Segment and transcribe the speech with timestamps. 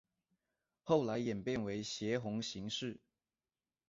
[0.81, 2.97] 后来演变为斜红型式。